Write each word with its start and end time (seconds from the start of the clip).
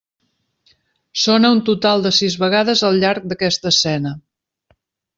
Sona 1.25 1.51
un 1.57 1.61
total 1.69 2.07
de 2.07 2.13
sis 2.21 2.39
vegades 2.47 2.85
al 2.91 3.01
llarg 3.05 3.31
d'aquesta 3.33 3.75
escena. 3.77 4.19